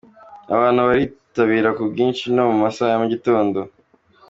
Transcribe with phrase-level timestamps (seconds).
[0.55, 3.59] Abantu baritabira ku bwinshi no mu masaha ya mu gitondo.